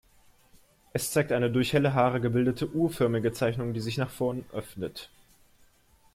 Es 0.93 1.11
zeigt 1.11 1.31
eine 1.31 1.51
durch 1.51 1.73
helle 1.73 1.93
Haare 1.93 2.19
gebildete, 2.19 2.67
U-förmige 2.73 3.33
Zeichnung, 3.33 3.75
die 3.75 3.81
sich 3.81 3.99
nach 3.99 4.09
vorn 4.09 4.45
öffnet. 4.51 5.11